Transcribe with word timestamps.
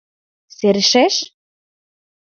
Серышеш? 0.55 1.15